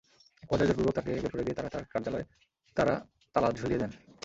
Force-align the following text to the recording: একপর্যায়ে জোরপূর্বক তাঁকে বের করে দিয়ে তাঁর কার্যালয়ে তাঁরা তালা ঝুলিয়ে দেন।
একপর্যায়ে 0.43 0.69
জোরপূর্বক 0.69 0.93
তাঁকে 0.95 1.11
বের 1.13 1.31
করে 1.33 1.43
দিয়ে 1.45 1.57
তাঁর 1.57 1.85
কার্যালয়ে 1.93 2.25
তাঁরা 2.77 2.93
তালা 3.35 3.49
ঝুলিয়ে 3.59 3.81
দেন। 3.81 3.91